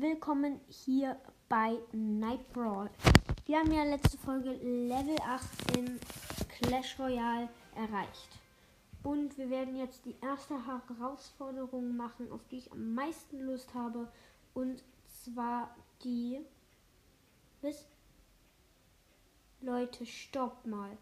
[0.00, 1.16] willkommen hier
[1.48, 2.88] bei Night Brawl.
[3.46, 6.00] Wir haben ja letzte Folge Level 18
[6.48, 8.28] Clash Royale erreicht.
[9.02, 14.08] Und wir werden jetzt die erste Herausforderung machen, auf die ich am meisten Lust habe.
[14.54, 16.40] Und zwar die...
[17.60, 17.86] Was?
[19.60, 20.96] Leute, stopp mal.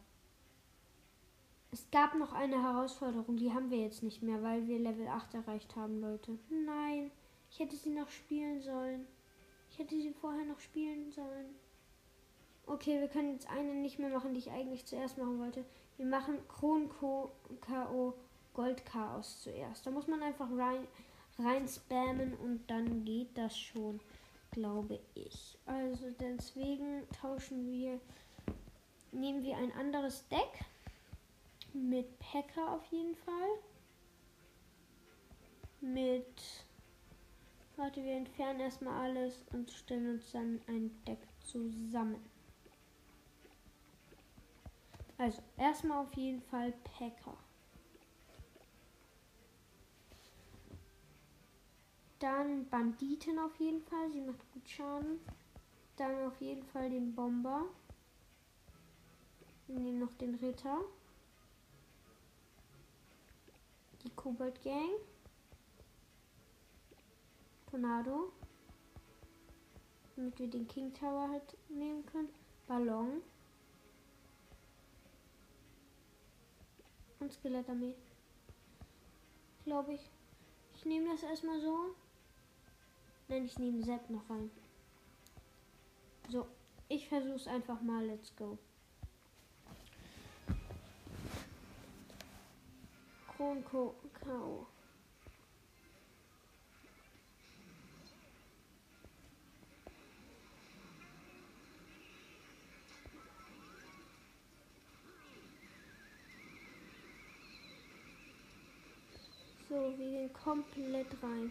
[1.70, 5.34] Es gab noch eine Herausforderung, die haben wir jetzt nicht mehr, weil wir Level 8
[5.34, 6.38] erreicht haben, Leute.
[6.48, 7.12] Nein,
[7.50, 9.06] ich hätte sie noch spielen sollen.
[9.70, 11.54] Ich hätte sie vorher noch spielen sollen.
[12.66, 15.64] Okay, wir können jetzt eine nicht mehr machen, die ich eigentlich zuerst machen wollte.
[15.96, 18.14] Wir machen Kron-K.O.
[18.54, 19.86] Gold-Chaos zuerst.
[19.86, 20.86] Da muss man einfach rein,
[21.38, 24.00] rein spammen und dann geht das schon,
[24.50, 25.58] glaube ich.
[25.66, 28.00] Also deswegen tauschen wir,
[29.12, 30.64] nehmen wir ein anderes Deck.
[31.72, 33.50] Mit Packer auf jeden Fall.
[35.80, 36.66] Mit.
[37.80, 42.22] Warte, wir entfernen erstmal alles und stellen uns dann ein Deck zusammen.
[45.16, 47.38] Also, erstmal auf jeden Fall Packer.
[52.18, 55.18] Dann Banditen auf jeden Fall, sie macht gut Schaden.
[55.96, 57.64] Dann auf jeden Fall den Bomber.
[59.68, 60.80] Wir nehmen noch den Ritter.
[64.04, 65.00] Die Kobold Gang.
[67.70, 68.32] Tornado.
[70.16, 72.28] Damit wir den King Tower halt nehmen können.
[72.66, 73.22] Ballon.
[77.20, 77.94] Und Skelettarmee.
[79.64, 80.10] Glaube ich.
[80.74, 81.94] Ich nehme das erstmal so.
[83.28, 84.50] Nein, ich nehme Sepp noch rein.
[86.28, 86.46] So,
[86.88, 88.04] ich versuche es einfach mal.
[88.04, 88.58] Let's go.
[93.36, 94.66] Kronko K.O.
[109.90, 111.50] So, wir gehen komplett rein.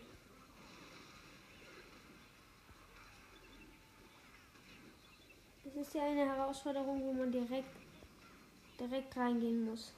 [5.66, 7.76] Es ist ja eine Herausforderung, wo man direkt
[8.80, 9.92] direkt reingehen muss.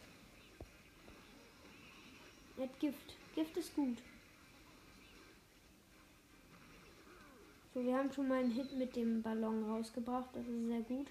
[2.60, 3.16] Hat Gift.
[3.36, 3.98] Gift ist gut.
[7.74, 10.30] So, wir haben schon mal einen Hit mit dem Ballon rausgebracht.
[10.34, 11.08] Das ist sehr gut.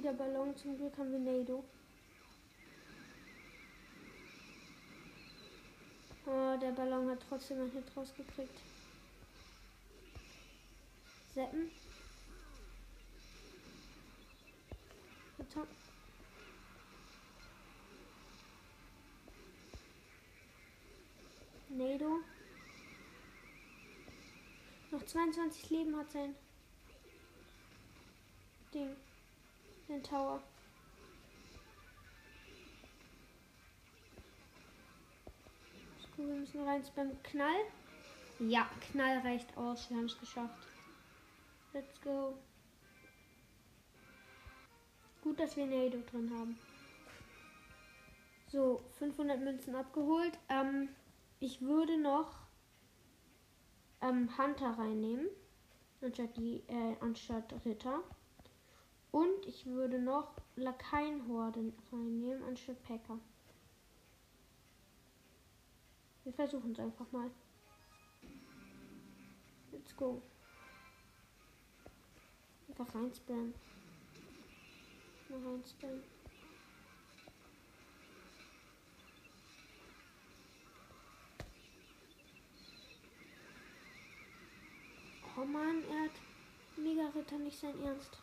[0.00, 0.56] Ach, die der Ballon.
[0.56, 1.64] Zum Glück haben wir Nado.
[6.26, 8.60] Oh, der Ballon hat trotzdem einen Hit rausgekriegt.
[11.34, 11.70] Seppen.
[21.68, 22.20] Nado.
[24.90, 26.34] Noch 22 Leben hat sein
[28.74, 28.96] Ding.
[29.90, 30.40] Den Tower.
[36.16, 37.64] Gut, wir müssen rein beim Knall.
[38.38, 39.90] Ja, Knall reicht aus.
[39.90, 40.64] Wir haben es geschafft.
[41.72, 42.38] Let's go.
[45.24, 46.56] Gut, dass wir Nado drin haben.
[48.46, 50.38] So, 500 Münzen abgeholt.
[50.48, 50.88] Ähm,
[51.40, 52.36] ich würde noch
[54.02, 55.26] ähm, Hunter reinnehmen.
[56.00, 58.04] Anstatt, die, äh, anstatt Ritter.
[59.12, 63.18] Und ich würde noch Lakaienhorden reinnehmen, anstatt Packer.
[66.24, 67.30] Wir versuchen es einfach mal.
[69.72, 70.22] Let's go.
[72.68, 73.54] Einfach reinspammen.
[75.28, 76.02] Mal reinspammen.
[85.36, 86.10] Oh Mann, er hat
[86.76, 88.18] Mega-Ritter nicht sein Ernst.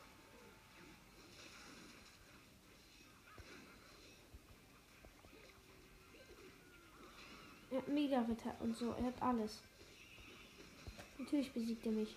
[7.97, 9.63] Mega-Ritter und so, er hat alles.
[11.17, 12.15] Natürlich besiegt er mich.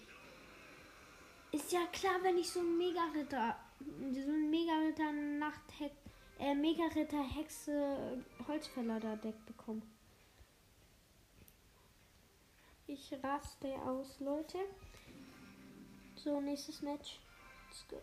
[1.52, 3.56] Ist ja klar, wenn ich so einen Mega-Ritter,
[4.12, 5.94] so einen Mega-Ritter Nachthex,
[6.38, 9.80] äh, Mega-Ritter Hexe Holzfäller da Deck bekomme.
[12.86, 14.58] Ich raste aus, Leute.
[16.14, 17.18] So, nächstes Match.
[17.68, 18.02] Let's go.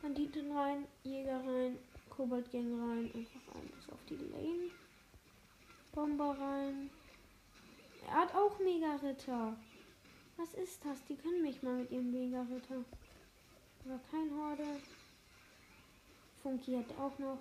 [0.00, 1.78] Banditen rein, Jäger rein,
[2.10, 4.70] Koboldgang rein, einfach alles auf die Lane.
[5.92, 6.90] Bomber rein.
[8.06, 9.56] Er hat auch Mega-Ritter.
[10.36, 11.04] Was ist das?
[11.06, 12.84] Die können mich mal mit ihrem Mega-Ritter.
[13.84, 14.80] Aber kein Horde.
[16.42, 17.38] Funky hat auch noch.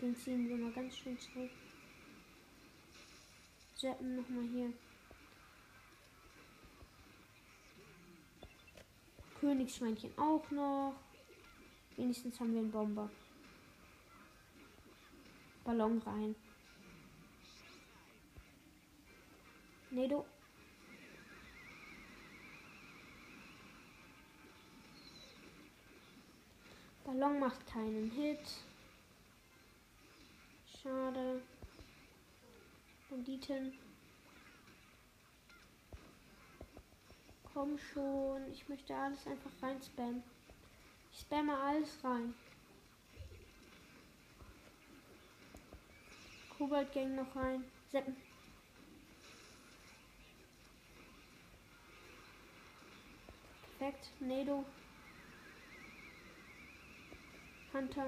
[0.00, 1.50] Den ziehen wir mal ganz schön zurück.
[3.74, 4.72] Zappen nochmal hier.
[9.40, 10.94] Königsschweinchen auch noch.
[11.96, 13.10] Wenigstens haben wir einen Bomber.
[15.64, 16.34] Ballon rein.
[19.96, 20.26] Nedo.
[27.02, 28.46] Ballon macht keinen Hit.
[30.66, 31.40] Schade.
[33.08, 33.72] Banditen.
[37.54, 38.52] Komm schon.
[38.52, 40.22] Ich möchte alles einfach rein spammen.
[41.10, 42.34] Ich spamme alles rein.
[46.58, 47.64] Kobalt Gang noch rein.
[47.90, 48.35] Seppen.
[53.86, 54.10] Perfekt.
[54.18, 54.64] Nado.
[57.72, 58.06] Hunter.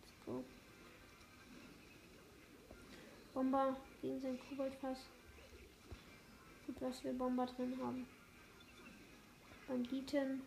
[0.00, 0.42] Let's go.
[3.34, 5.00] Bomber gegen sein Koboldfass.
[6.66, 8.06] Gut, was wir Bomber drin haben.
[9.66, 10.40] Banditen.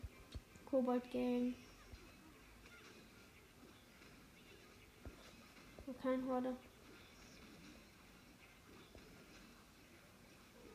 [0.65, 1.53] Kobold Gang.
[6.01, 6.57] Kein Horde.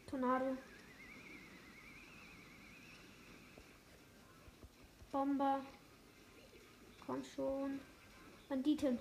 [0.08, 0.56] Tornado.
[5.16, 5.64] Bomber.
[7.06, 7.80] Komm schon.
[8.50, 8.98] Banditen.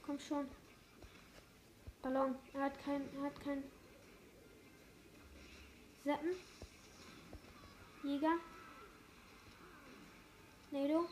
[0.00, 0.48] Komm schon.
[2.00, 2.34] Ballon.
[2.54, 3.02] Er hat kein.
[3.14, 3.62] Er hat kein.
[6.02, 6.30] Seppen.
[8.02, 8.38] Jäger.
[10.70, 11.08] Nado.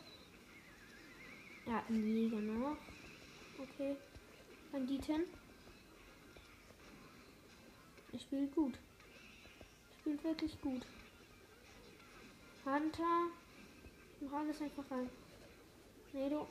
[1.67, 2.79] Er hat einen Jäger noch.
[3.59, 3.99] Okay.
[4.73, 5.25] Banditen.
[8.15, 8.79] Er spielt gut.
[10.07, 10.87] Spielt wirklich gut.
[12.65, 13.27] Hunter.
[14.21, 15.11] Mach alles einfach rein.
[16.13, 16.47] Nado.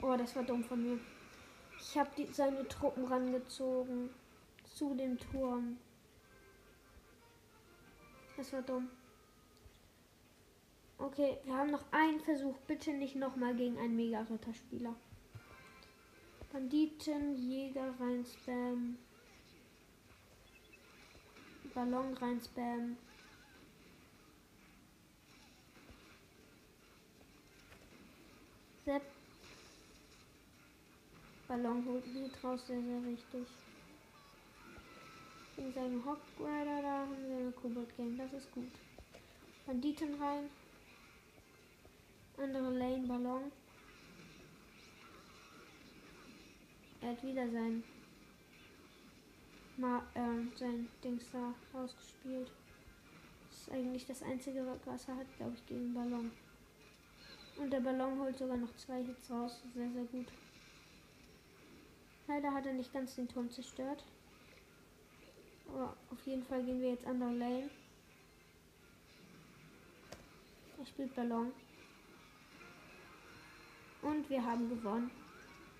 [0.00, 0.98] Oh, das war dumm von mir.
[1.78, 4.08] Ich habe seine Truppen rangezogen
[4.64, 5.76] zu dem Turm.
[8.38, 8.88] Das war dumm.
[10.96, 12.56] Okay, wir haben noch einen Versuch.
[12.66, 14.94] Bitte nicht nochmal gegen einen Mega-Ritterspieler.
[16.50, 18.96] Banditen, Jäger rein spam.
[21.74, 22.96] Ballon rein spam.
[28.84, 29.02] Sepp.
[31.48, 33.46] Ballon holt nicht raus, sehr, sehr richtig.
[35.56, 38.72] In seinem Hogrider, da haben wir eine Kobold Gang, das ist gut.
[39.66, 40.50] Banditen rein.
[42.36, 43.52] Andere Lane Ballon.
[47.00, 47.82] Er hat wieder sein
[49.76, 52.50] Ma äh, sein Dings da ausgespielt.
[53.48, 56.30] Das ist eigentlich das einzige, was er hat, glaube ich, gegen Ballon.
[57.56, 59.62] Und der Ballon holt sogar noch zwei Hits raus.
[59.74, 60.26] Sehr, sehr gut.
[62.26, 64.04] Leider hat er nicht ganz den Turm zerstört.
[65.68, 67.70] Aber auf jeden Fall gehen wir jetzt andere Lane.
[70.78, 71.52] Er spielt Ballon.
[74.02, 75.10] Und wir haben gewonnen.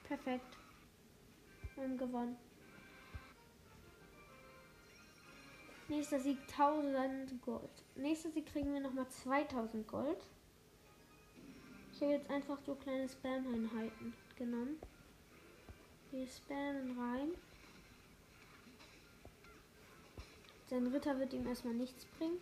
[0.05, 0.57] Perfekt.
[1.75, 2.37] Wir haben gewonnen.
[5.93, 7.85] Nächster Sieg 1000 Gold.
[7.97, 10.17] Nächster Sieg kriegen wir nochmal 2000 Gold.
[11.93, 14.81] Ich habe jetzt einfach so kleine Spam-Einheiten genommen.
[16.11, 17.29] Wir spammen rein.
[20.71, 22.39] Sein Ritter wird ihm erstmal nichts bringen.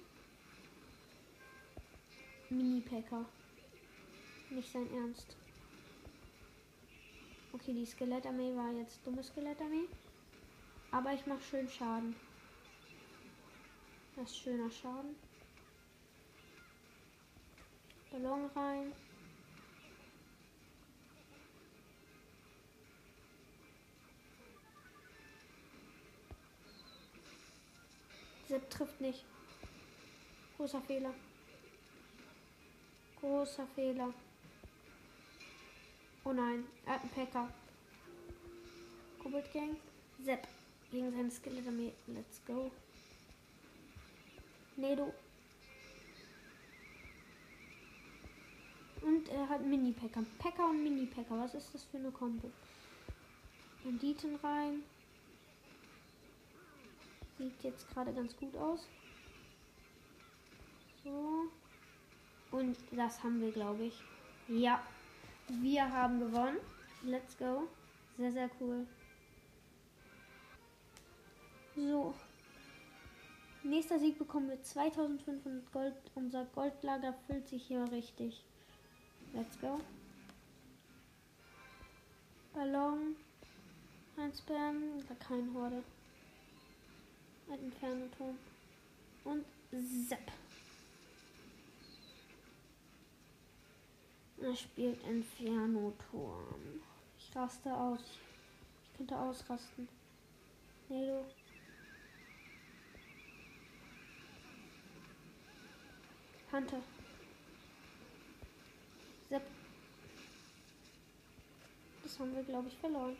[2.50, 3.24] Mini-Packer.
[4.50, 5.36] Nicht sein Ernst.
[7.52, 9.88] Okay, die Skelettarmee war jetzt dumme Skelettarmee.
[10.92, 12.14] Aber ich mache schön Schaden.
[14.20, 15.16] Das ist schöner Schaden.
[18.12, 18.92] Ballon rein.
[28.46, 29.24] Sepp trifft nicht.
[30.58, 31.14] Großer Fehler.
[33.20, 34.12] Großer Fehler.
[36.24, 37.48] Oh nein, er hat einen Packer.
[39.22, 39.78] Kobold Gang.
[40.22, 40.46] Sepp
[40.90, 41.94] gegen seine Skeletarmee.
[42.06, 42.70] Let's go.
[44.80, 45.12] Nedo.
[49.02, 50.24] Und er hat Mini-Packer.
[50.38, 51.38] Packer und Mini-Packer.
[51.38, 52.50] Was ist das für eine Kombo?
[53.84, 54.82] Banditen rein.
[57.38, 58.86] Sieht jetzt gerade ganz gut aus.
[61.04, 61.48] So.
[62.50, 64.02] Und das haben wir, glaube ich.
[64.48, 64.82] Ja.
[65.48, 66.58] Wir haben gewonnen.
[67.02, 67.68] Let's go.
[68.18, 68.86] Sehr, sehr cool.
[71.74, 72.14] So.
[73.62, 75.94] Nächster Sieg bekommen wir 2500 Gold.
[76.14, 78.42] Unser Goldlager füllt sich hier richtig.
[79.34, 79.78] Let's go.
[82.54, 83.16] Ballon.
[84.16, 85.06] Ein Spam.
[85.06, 85.82] Gar kein Horde.
[87.50, 88.38] Ein Inferno-Turm.
[89.24, 90.32] Und Sepp.
[94.40, 96.80] Er spielt Inferno-Turm.
[97.18, 98.00] Ich raste aus.
[98.82, 99.86] Ich könnte ausrasten.
[100.88, 101.39] Nee, du.
[106.52, 106.80] Hunter.
[109.28, 109.42] Sepp.
[112.02, 113.16] Das haben wir, glaube ich, verloren.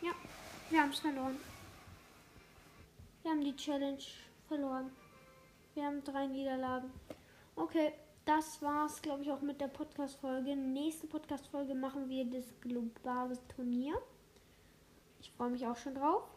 [0.00, 0.12] Ja,
[0.70, 1.38] wir haben es verloren.
[3.22, 4.02] Wir haben die Challenge
[4.48, 4.90] verloren.
[5.74, 6.90] Wir haben drei Niederlagen.
[7.54, 7.92] Okay,
[8.24, 10.56] das war's, glaube ich, auch mit der Podcast-Folge.
[10.56, 14.00] Nächste Podcast-Folge machen wir das globale Turnier.
[15.20, 16.31] Ich freue mich auch schon drauf.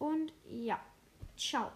[0.00, 0.80] Und ja,
[1.36, 1.70] ciao.